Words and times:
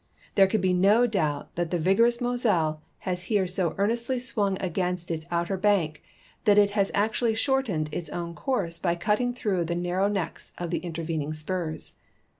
There 0.33 0.47
can 0.47 0.63
he 0.63 0.73
no 0.73 1.05
doubt 1.05 1.53
that 1.57 1.69
the 1.69 1.77
vigor 1.77 2.07
ous 2.07 2.21
Moselle 2.21 2.81
has 3.01 3.25
here 3.25 3.45
so 3.45 3.75
earnestly 3.77 4.17
swung 4.17 4.59
against 4.59 5.11
its 5.11 5.27
outer 5.29 5.57
bank 5.57 6.01
that 6.45 6.57
it 6.57 6.71
has 6.71 6.89
actually 6.95 7.35
shortened 7.35 7.87
its 7.91 8.09
own 8.09 8.33
course 8.33 8.79
by 8.79 8.95
cutting 8.95 9.31
through 9.31 9.65
the 9.65 9.75
narrow 9.75 10.07
necks 10.07 10.53
of 10.57 10.71
the 10.71 10.79
intervening 10.79 11.33
spurs. 11.33 11.97